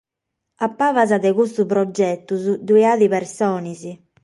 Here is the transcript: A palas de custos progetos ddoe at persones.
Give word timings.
A 0.65 0.67
palas 0.79 1.09
de 1.23 1.31
custos 1.37 1.69
progetos 1.73 2.41
ddoe 2.65 2.83
at 2.93 3.01
persones. 3.15 3.81